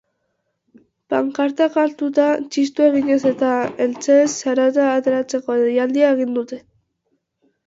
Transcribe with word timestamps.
Pankartak 1.13 1.75
hartuta 1.81 2.25
txistu 2.55 2.85
eginez 2.87 3.19
eta 3.33 3.51
eltzeez 3.87 4.25
zarata 4.39 4.89
ateratzeko 4.95 5.59
deialdia 5.67 6.11
egin 6.17 6.35
dute. 6.41 6.61